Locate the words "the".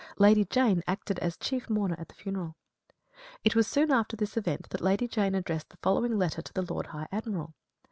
2.07-2.15, 5.69-5.77, 6.53-6.63